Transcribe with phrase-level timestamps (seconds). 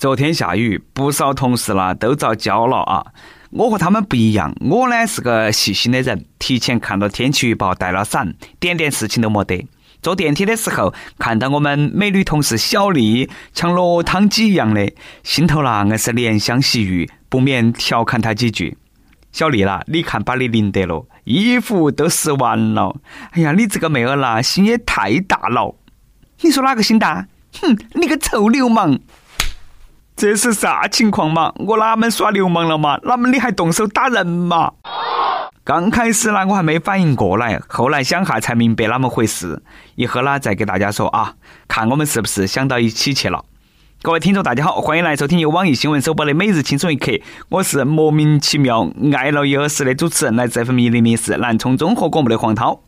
[0.00, 3.04] 昨天下雨，不少同事啦都遭浇了啊！
[3.50, 9.68] 我和他们不一样，我呢是个细心的人，提前看到天气预报，带了伞，点点事情都没得。
[10.00, 14.90] 坐电梯的时候，看到我们美女同事小丽像落汤鸡一样的，
[15.22, 18.78] 心头啦硬是怜香惜玉，不免调侃她几句
[19.32, 22.96] ：“小丽啦，你看把你淋得了，衣服都湿完了。
[23.32, 25.76] 哎呀，你这个妹儿啦，心也太大了。
[26.40, 27.26] 你说哪个心大？
[27.60, 28.98] 哼，你个臭流氓！”
[30.20, 31.50] 这是啥情况嘛？
[31.56, 33.00] 我哪门耍流氓了嘛？
[33.04, 34.70] 哪门你还动手打人嘛？
[35.64, 39.62] 刚开始呢，我还没反应过来，后来想下才明白哪么回事。
[39.94, 41.32] 一会呢，再给大家说啊，
[41.66, 43.46] 看我们是不是想到一起去了。
[44.02, 47.12] 各位听众，大家好，欢迎来收听由网易新闻首播的《每日轻松一刻》，
[47.48, 52.82] 我是莫名其妙爱了一耳屎的主持人，来自 FM 一零零四南充综合广播的黄涛。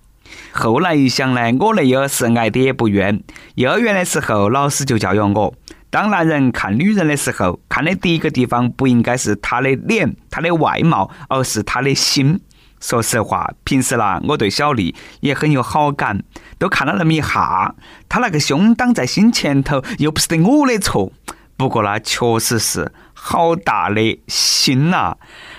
[0.53, 3.23] 后来一想呢，我那一耳屎挨的也不冤。
[3.55, 5.55] 幼儿园的时候，老师就教育我。
[5.93, 12.41] 当男人看女人的时候，看的第一个地方不应该是她的脸、她的外貌，而是她的心。
[12.81, 16.25] 说实话，平时啦，我对小丽也很有好感，
[16.59, 17.75] 都看了那么一下，
[18.09, 21.13] 她那个胸挡在心前头，又不是得我的错。
[21.59, 25.15] 不过那确实是好大的心呐，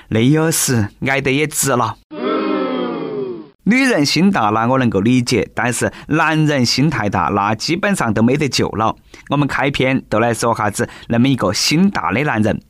[0.07, 1.95] 那有时挨得也值了。
[3.65, 8.95] 女人心大，那我能够理解；但是男人心太大，那基本上都没得救了。
[9.29, 12.61] 我们开篇都来说哈子那么一个心大的男人。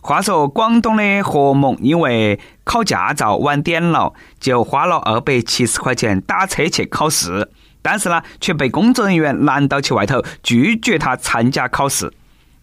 [0.00, 7.50] 话说广东的何某因为考驾照晚点了，就花了二百七十块钱打车去考试，
[7.82, 12.12] 但是呢，却被工作人员拦到去外头，拒绝他参加考试。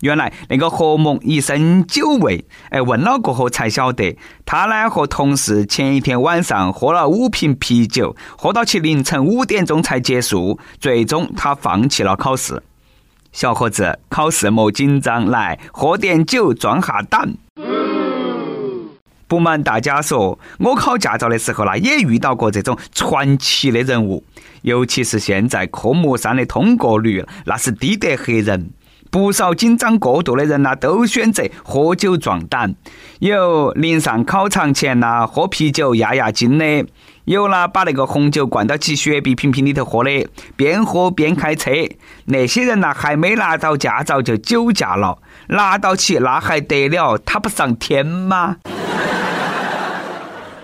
[0.02, 12.62] 原来那个何某一身酒味，哎，问了过后才晓得，他呢和同事前一天晚上喝了五瓶啤酒，喝到起凌晨五点钟才结束，最终他放弃了考试。
[13.32, 17.34] 小伙子，考试莫紧张，来喝点酒壮下胆。
[19.28, 24.24] 不瞒大家说，我考驾照的时候呢，也遇到过这种传奇的人物，
[24.62, 28.70] 尤其是现在科目三的通过率那是低得吓人。
[29.10, 32.76] 不少紧张过度的人呐，都选择喝酒壮胆。
[33.20, 36.86] 有临上考场前呐，喝啤酒压压惊的；
[37.26, 41.72] 有啦，把那个红酒灌到起雪碧瓶瓶里头喝的，边喝边开车。
[42.26, 45.18] 那些人呐，还没拿到驾照就酒驾了，
[45.48, 47.18] 拿到起那还得了？
[47.18, 48.58] 他不上天吗？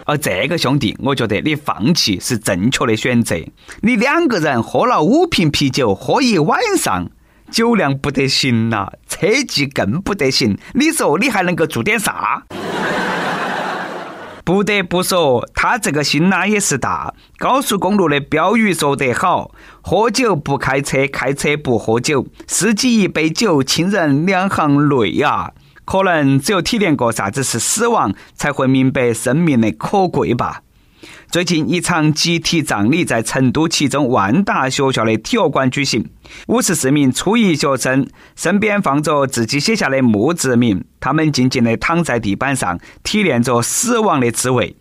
[0.05, 3.37] 而这个兄弟，我觉得你放弃是正确的选择。
[3.81, 7.09] 你两个人喝了五瓶啤酒，喝一晚上。
[7.51, 10.57] 酒量不得行呐，车技更不得行。
[10.73, 12.43] 你说你还能够做点啥？
[14.45, 17.13] 不得不说，他这个心呐也是大。
[17.37, 19.51] 高速公路的标语说得好
[19.81, 22.27] ：“喝酒不开车，开车不喝酒。
[22.47, 25.51] 司机一杯酒，亲人两行泪啊！”
[25.85, 30.62] 可能只有体验过啥子是死亡，才会明白生命的可贵吧。
[31.33, 36.07] 最近一场集体葬礼在成都其中万达学校的体育馆举行，
[36.45, 44.75] 五十四名初一学生身边放着自己写下的墓志铭，他们静静地躺在地板上，体验着死亡的滋味。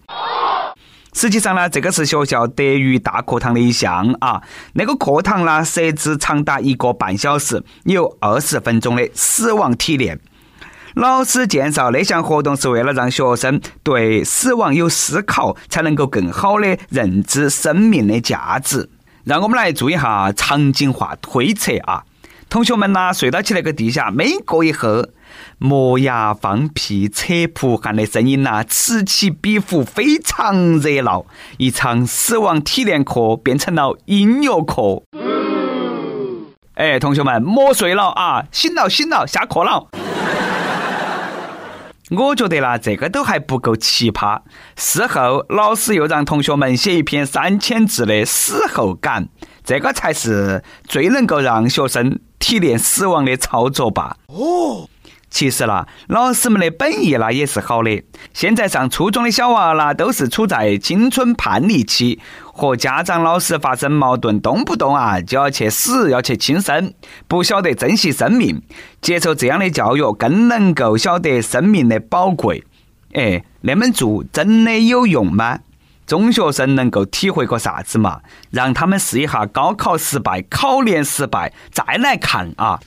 [1.15, 4.43] 实际上呢，这个是学校德育大课堂的一项啊。
[4.75, 10.21] 那个课堂呢，设置长达一个半小时，有二十分钟的死亡体验。
[10.95, 18.91] 老师介绍那项活动是为了让学生对死亡有思考，才能够更好的认知生命的价值。
[19.25, 22.03] 让我们来做一下场景化推测啊！
[22.51, 25.09] 同学们呐，睡到起那个地下，每过一会，
[25.57, 31.25] 磨牙、放屁、扯蒲汗的声音呐，此起彼伏，非常热闹。
[31.57, 35.03] 一场死亡体验课变成了音乐课。
[36.75, 38.45] 哎，同学们，莫睡了啊！
[38.53, 39.87] 醒了，醒了，下课了。
[42.15, 44.43] 我觉得啦，这个都还不够奇葩。
[44.77, 49.29] 事后，老师又让同学们写一篇三千字的死后感，
[49.65, 54.19] 这个才是最能够让学生体验死亡的操作吧。
[54.27, 54.89] 哦。
[55.33, 58.03] 其实啦，老师们的本意啦也是好的。
[58.35, 66.93] 现在上初中的小娃啦，都是处在青春叛逆期，和家长、老师发生矛盾，动不动啊就要去死，要去轻生，
[67.27, 68.61] 不晓得珍惜生命。
[69.01, 72.63] 接受这样的教育，更能够晓得生命的宝贵。
[73.15, 75.61] 哎，那么做真的有用吗？
[76.07, 78.21] 中学生能够体会个啥子嘛？
[78.51, 82.79] 让他们试一下高考失败、考研失败，再来看啊。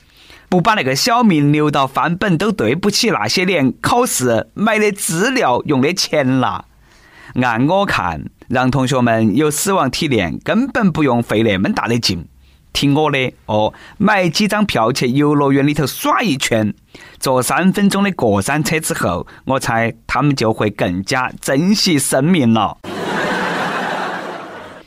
[0.48, 6.66] 不把那个小命留到翻本，都对不起那些年考试买的资料用的钱了。
[7.42, 12.26] 按我看，让同学们有死亡体验，根本不用费那么大的劲。
[12.72, 16.74] 听我的哦，买几张票去游乐园里头耍一圈，
[17.18, 22.78] 坐三分钟的过山车之后，我猜他们就会更加珍惜生命了。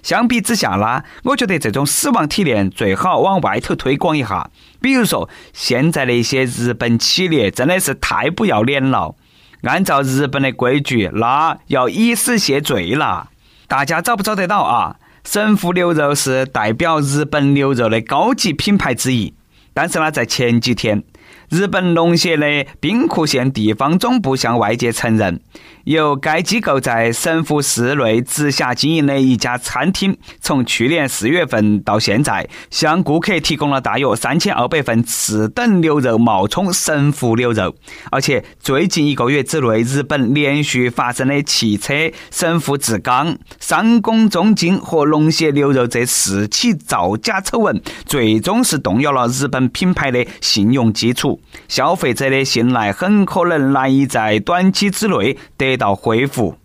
[0.10, 4.50] 相比之下呢，我觉得这种死亡体验最好往外头推广一下。
[4.82, 9.14] 比如说，现在的一些日本企业真的是太不要脸了。
[9.62, 13.30] 按照日本的规矩，那要以死谢罪了。
[13.68, 14.96] 大家找不找得到啊？
[15.24, 19.36] 神户牛肉是代表日本牛肉的高级品牌之一，
[19.76, 21.04] 但是呢，在前几天。
[21.50, 25.40] 日本龙协的兵库县地方总部向外界承认，
[25.84, 37.76] 由该机构在神户市内直辖经营的一家餐厅，从去年四月份到现在，向顾客提供了大约三千二百份次等牛肉冒充神户牛肉。
[38.12, 51.39] 而且最近一个月之内，日本连续发生的汽车神户制钢、三宫中金和龙协牛肉这四起造假丑闻，最终是动摇了日本品牌的信用基础。
[51.68, 56.58] 消费者的信赖很可能难以在短期之内得到恢复。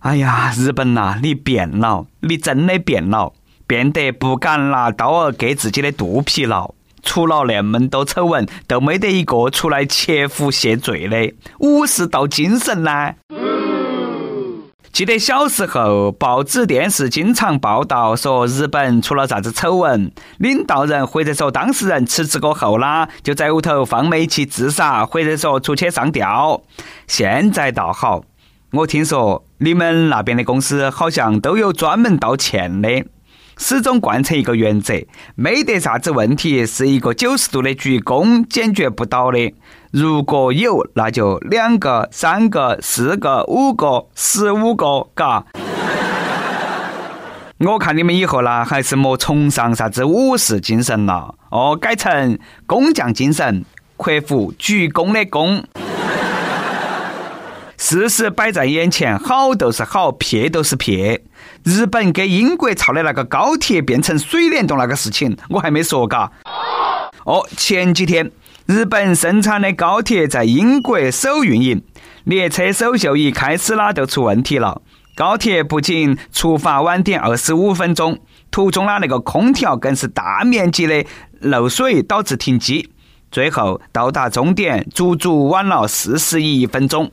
[0.00, 3.34] 哎呀，日本呐，你变了，你真的变了，
[3.66, 6.74] 变得不敢拿刀儿割自己的肚皮了。
[7.02, 13.14] 出了那么多丑闻，都没得一个出来切腹谢罪的，武士道精神呢？
[14.92, 26.60] 记得小时候，报纸、电视经常报道说日本出了啥子丑闻，领导人或者说当事人辞职过后啦，就在屋头放煤气自杀，或者说出去上吊。
[27.06, 28.24] 现在倒好，
[28.72, 33.04] 我听说你们那边的公司好像都有专门道歉的。
[33.62, 34.94] 始终贯彻一个原则：
[35.34, 39.52] 没得啥子问题是一个九十度的鞠躬解决不到的。
[39.90, 45.44] 如果有，那就两个、三个、四个、五个、十五个，嘎。
[47.60, 53.62] 我看你们以后呢，还是莫崇尚啥子武士精神了，哦，改成工匠精神，
[53.98, 55.62] 克服鞠躬的躬。
[57.90, 61.20] 事实摆在眼前，好都是好，撇都是撇。
[61.64, 66.30] 日本给英国造的那个高铁变成水帘洞那个事情，我还没说嘎。
[67.24, 68.30] 哦，前几天
[68.66, 71.82] 日本生产的高铁在英国首运营，
[72.22, 74.80] 列车首秀一开始啦就出问题了。
[75.16, 78.16] 高铁不仅出发晚点二十五分钟，
[78.52, 81.04] 途中啦那个空调更是大面积的
[81.40, 82.88] 漏水，导致停机。
[83.32, 87.10] 最后到达终点，足足晚了四十一分钟。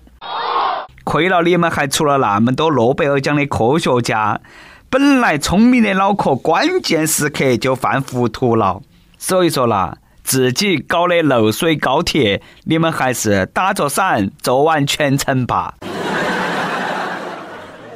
[1.07, 4.41] 亏了你们还出了那么多诺贝尔奖的科学家，
[4.89, 8.81] 本来聪明的脑壳，关键时刻就犯糊涂了。
[9.17, 15.75] 所以说啦，自己搞的漏水高铁，你们还是打着伞坐完全程吧。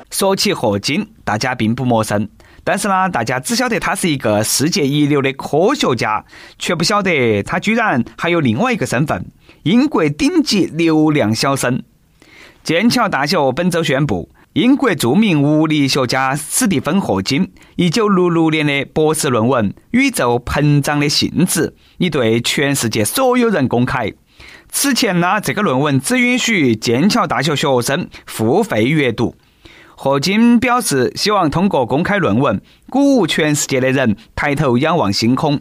[0.10, 2.30] 说起霍金，大家并不陌生，
[2.64, 6.24] 但是呢，大家只晓得他是一个世界一流的科学家，
[6.58, 9.26] 却不晓得他居然还有另外一个身份——
[9.64, 11.84] 英国顶级流量小生。
[12.64, 24.14] 剑桥大学本周宣布，英国著名物理学家史蒂芬·霍金1966年的博士论文《宇宙膨胀的性质》已对全世界所有人公开。
[24.70, 29.36] 此前呢，这个论文只允许剑桥大学学生付费阅读。
[29.96, 32.62] 霍金表示，希望通过公开论文，
[32.92, 35.60] 鼓舞全世界的人抬头仰望星空。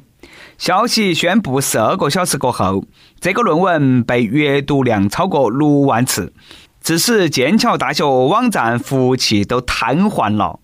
[0.58, 2.84] 消息宣布十二个小时过后，
[3.18, 6.34] 这个论文被阅读量超过六万次。
[6.82, 10.60] 致使剑桥大学网站服务器都瘫痪了，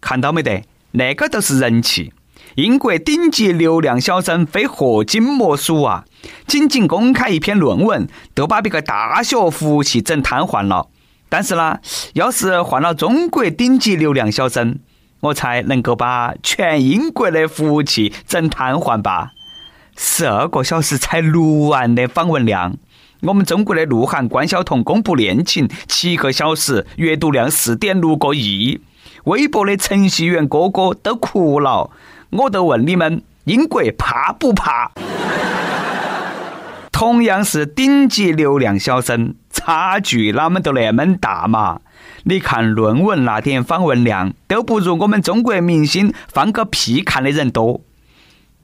[0.00, 0.64] 看到没得？
[0.92, 2.12] 那个都是人气，
[2.56, 6.04] 英国顶级流量小生非霍金莫属啊！
[6.46, 10.88] 仅仅公开一篇论文，都把别个大学服务器整瘫痪了。
[11.28, 11.78] 但是呢，
[12.14, 14.80] 要是换了中国顶级流量小生，
[15.20, 19.30] 我才能够把全英国的服务器整瘫痪吧？
[19.96, 22.76] 十二个小时才六万的访问量。
[23.22, 28.80] 我们中国的鹿晗、关晓彤公布恋情，七个小时阅读量四点六个亿，
[29.24, 31.90] 微博的程序员哥哥都哭了。
[32.30, 34.92] 我都问你们，英国怕不怕？
[36.92, 41.80] 同样是顶级流量小生，差距哪么都那么大嘛？
[42.22, 47.80] 你看论文那点访问量，都不如我们中国明星放个屁看的人多。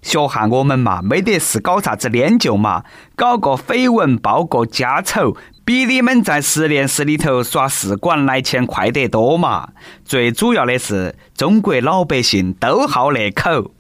[0.04, 2.84] 学下我们嘛，没得事搞啥子研究嘛，
[3.16, 5.34] 搞个绯闻报个家丑，
[5.64, 9.70] 比你们在实验室里头耍试管来钱快得多嘛。
[10.04, 13.73] 最主要的是，中国老百姓都好那口。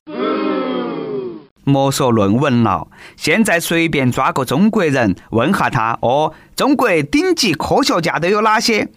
[1.64, 8.88] 莫说论文了，现在随便抓个中国人，问下他哦，中国顶级科学家都有哪些？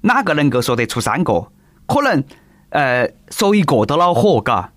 [0.00, 1.46] 哪个能够说得出三个？
[1.86, 2.24] 可能，
[2.70, 4.72] 呃，说一个都恼火，嘎。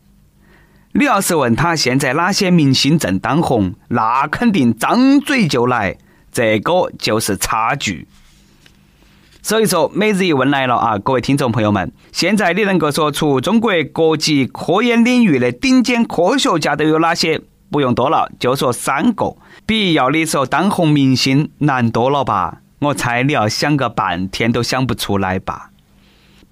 [0.97, 5.97] 你要是问他现在哪些明星正当红，那肯定张嘴就来，
[6.31, 8.07] 这个就是差距。
[9.41, 17.41] 所以说，每日一问来了啊，各位听众朋友们，现在你能够说出中国国际科研领域的顶尖科学家都有哪些？
[17.69, 19.35] 不用多了，就说三个，
[19.65, 22.61] 比要你说当红明星难多了吧？
[22.79, 25.71] 我猜你要想个半天都想不出来吧。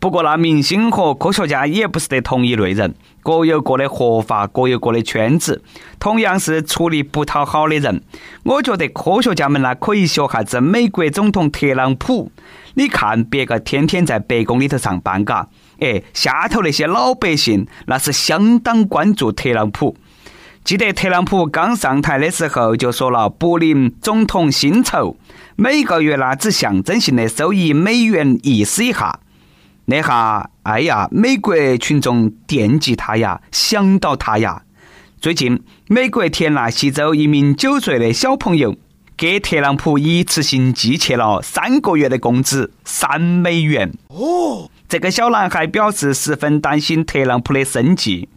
[0.04, 5.64] 不过，那明星和科学家也不是得同一类人，各有各的活法，各有各的圈子。
[5.98, 8.04] 同样是处理不讨好的人，
[8.44, 12.30] 我觉得科学家们呢可以学下子美国总统特朗普。
[12.74, 15.48] 你看别个天天在白宫里头上班，嘎，
[15.80, 19.96] 哎，下头那些老百姓那是相当关注特朗普。
[20.66, 25.16] 记得特朗普刚上台的时候就说了不领总统薪酬，
[25.56, 29.22] 每个月呢只象征性的收一美元意思一下。
[29.86, 34.64] 那下，哎呀，美国群众惦记他呀，想到他呀。
[35.20, 38.76] 最近，美国田纳西州一名九岁的小朋友
[39.18, 43.92] 给特朗普一次性寄去了三个月的工资三美元。
[44.08, 48.30] 哦，这个小男孩表示十分担心特朗普的生计，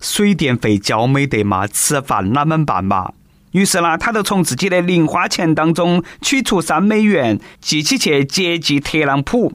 [0.00, 3.12] 水电费交没得嘛，吃饭哪们办嘛？
[3.52, 9.52] 于是呢，他就从自己的零花钱当中取出三美元，寄起去接济特朗普。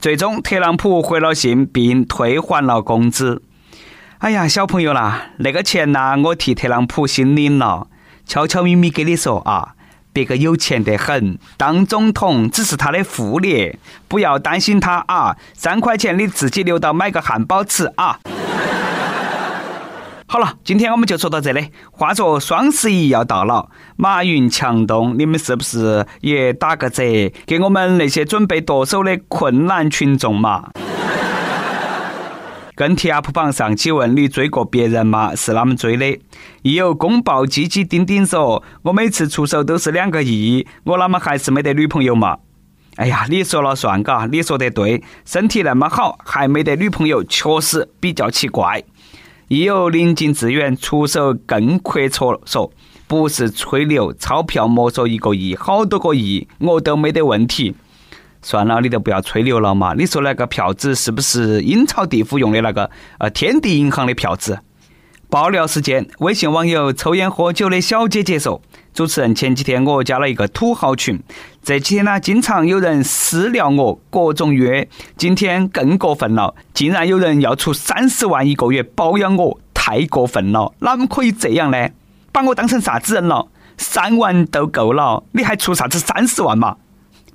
[0.00, 3.42] 最终，特朗普回了信，并退还了工资。
[4.18, 7.88] 哎呀，小朋友啦，那个钱呐，我替特朗普心领了。
[8.24, 9.74] 悄悄咪咪给你说啊，
[10.12, 13.76] 别个有钱得很，当总统只是他的副业，
[14.06, 15.36] 不要担心他啊。
[15.54, 18.20] 三块钱你自己留到买个汉堡吃啊。
[20.30, 21.70] 好了，今天我们就说到这里。
[21.90, 30.68] 话说双十一要到了，马云强东，你们是不是也打个折，给我们那些准备剁手的困难群众嘛？
[32.76, 35.34] 跟帖 UP 榜上，请问你追过别人吗？
[35.34, 36.20] 是哪们追的？
[36.60, 42.36] 亦有公报鸡鸡丁丁说，我每次出手都是两个亿，我啷么还是没得女朋友嘛？
[42.96, 48.84] 哎呀，你说了算嘎，你说得对，身体那么好，还没得女朋友，确实比较奇怪。
[49.48, 52.70] 亦有临近致远出手更阔绰，说
[53.06, 57.74] 不是吹牛，钞票莫说一个亿，好多个亿我都没得问题。
[58.42, 59.94] 算了，你都不要吹牛了嘛。
[59.94, 64.60] 你说那个票子是不是阴曹地府用的那个呃天地银行的票子？
[65.30, 68.62] 爆料时间，微信网友抽烟喝酒的小姐姐说
[68.94, 71.20] ：“主持人，前几天我加了一个土豪群，
[71.68, 74.88] 这几天呢，经常有人私聊我，各种约。
[75.18, 80.72] 今天更过分了，竟然有人要出三十万一个月包养我，太过分了！
[80.78, 81.90] 哪么可以这样呢？
[82.32, 83.48] 把我当成啥子人了？
[83.76, 86.78] 三万都够了，你还出啥子三十万嘛？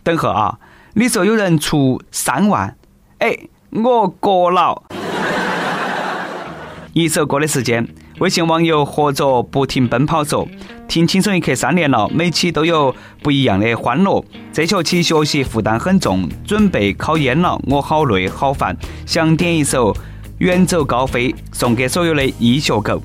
[0.02, 0.58] 等会啊，
[0.96, 2.76] 你说有人出三万，
[3.20, 3.38] 哎，
[3.70, 4.82] 我过了。
[6.94, 7.88] ”一首歌的时间，
[8.18, 10.48] 微信网友合作不停奔跑说
[10.88, 14.24] ：“听轻松一刻三年了，每期都有不一样的欢乐。
[14.52, 19.92] 这学期学习负担很重，准备考研了，我好累好烦，想点一首
[20.38, 23.02] 《远走高飞》送给所有的医学狗。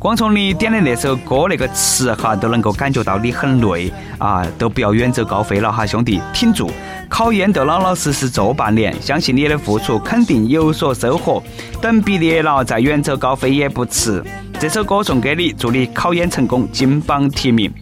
[0.00, 6.70] 光从你点的那首歌那个词哈，都能够感觉到你很累啊，都不要远走高飞了哈，兄弟，挺住。”
[7.10, 11.42] 考研都老老实实做半年，相信你的付出肯定有所收获。
[11.80, 14.22] 等毕业了再远走高飞也不迟。
[14.60, 17.72] 这首歌送给你，祝你考研成功，金榜题名。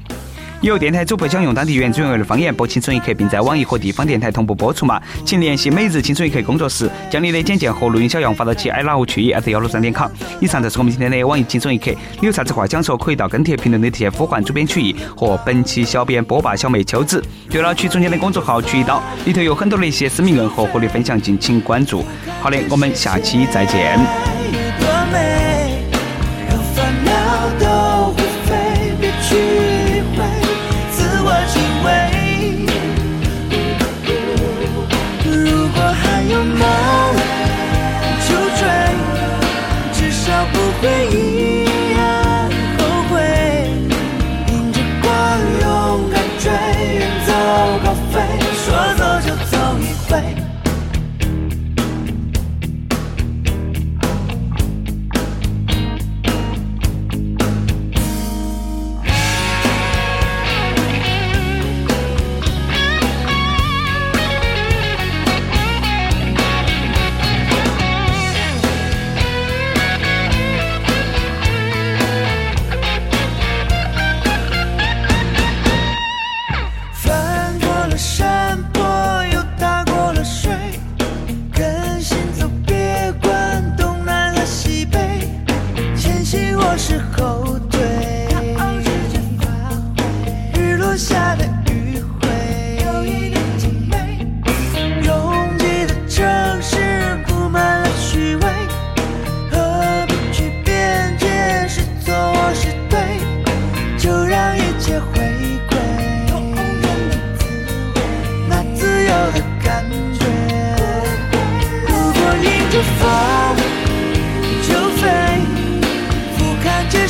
[0.63, 5.01] 有电台主播想用当地原汁原味的方言播《青春一刻》，并在网易和地方电台同步播出吗？
[5.25, 10.11] 请联系每日《青春一刻》工作室，将你的简介和录音小样发到其 i love 去一 at 幺六三点 com。
[10.41, 17.23] 以上就是我们今天的网易《青春一刻》，你有啥子话想说，可以到跟帖评论里提前呼唤主编曲艺和本期小编波霸小妹秋子。
[17.51, 22.03] 对了，曲中间的公众号曲一刀里头有很多的一些私密问和和你分享，敬请关注。
[22.41, 24.36] 好的，我们下期再见。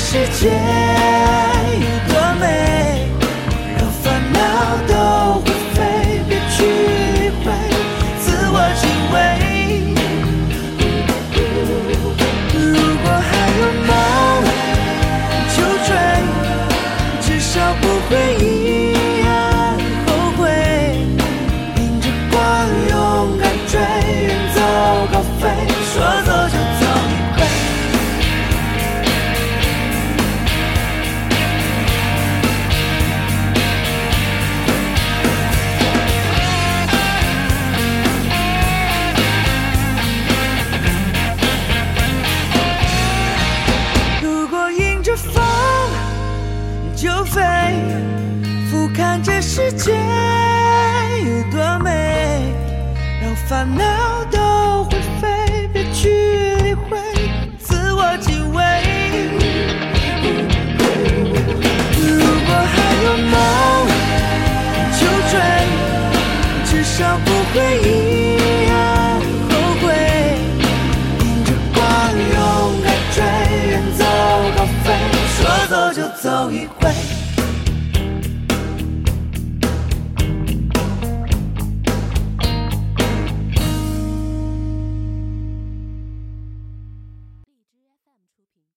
[0.09, 1.26] 世界。